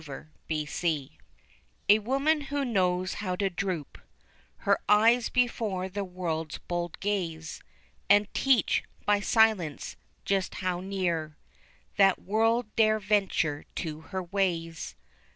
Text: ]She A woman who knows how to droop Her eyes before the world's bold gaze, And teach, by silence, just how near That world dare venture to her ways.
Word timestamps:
]She 0.65 1.19
A 1.87 1.99
woman 1.99 2.41
who 2.49 2.65
knows 2.65 3.13
how 3.21 3.35
to 3.35 3.51
droop 3.51 3.99
Her 4.65 4.79
eyes 4.89 5.29
before 5.29 5.89
the 5.89 6.03
world's 6.03 6.57
bold 6.57 6.99
gaze, 6.99 7.61
And 8.09 8.27
teach, 8.33 8.83
by 9.05 9.19
silence, 9.19 9.97
just 10.25 10.55
how 10.55 10.79
near 10.79 11.37
That 11.97 12.17
world 12.17 12.75
dare 12.75 12.97
venture 12.99 13.65
to 13.75 13.99
her 14.01 14.23
ways. 14.23 14.95